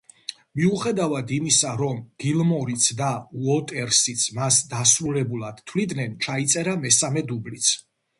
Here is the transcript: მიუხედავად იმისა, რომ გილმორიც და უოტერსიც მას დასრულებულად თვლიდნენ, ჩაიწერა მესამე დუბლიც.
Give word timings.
მიუხედავად 0.59 1.33
იმისა, 1.33 1.73
რომ 1.81 1.99
გილმორიც 2.23 2.87
და 3.01 3.09
უოტერსიც 3.41 4.23
მას 4.39 4.57
დასრულებულად 4.73 5.61
თვლიდნენ, 5.73 6.17
ჩაიწერა 6.29 6.75
მესამე 6.87 7.25
დუბლიც. 7.33 7.71